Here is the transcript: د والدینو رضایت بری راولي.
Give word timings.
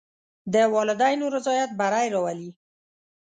د 0.53 0.55
والدینو 0.73 1.25
رضایت 1.35 1.69
بری 1.79 2.07
راولي. 2.13 2.49